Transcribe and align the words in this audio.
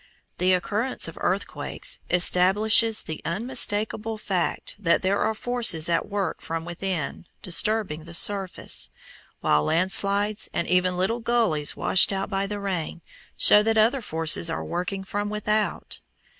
The 0.39 0.53
occurrence 0.53 1.07
of 1.07 1.15
earthquakes 1.21 1.99
establishes 2.09 3.03
the 3.03 3.21
unmistakable 3.23 4.17
fact 4.17 4.75
that 4.79 5.03
there 5.03 5.19
are 5.19 5.35
forces 5.35 5.89
at 5.89 6.09
work 6.09 6.41
from 6.41 6.65
within 6.65 7.27
disturbing 7.43 8.05
the 8.05 8.15
surface, 8.15 8.89
while 9.41 9.63
land 9.63 9.91
slides, 9.91 10.49
and 10.55 10.67
even 10.67 10.97
little 10.97 11.19
gullies 11.19 11.75
washed 11.77 12.11
out 12.11 12.31
by 12.31 12.47
the 12.47 12.59
rain, 12.59 13.03
show 13.37 13.61
that 13.61 13.77
other 13.77 14.01
forces 14.01 14.49
are 14.49 14.65
working 14.65 15.03
from 15.03 15.29
without. 15.29 15.99